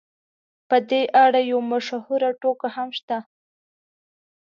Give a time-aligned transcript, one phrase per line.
[0.69, 3.17] په دې اړه یوه مشهوره ټوکه هم شته.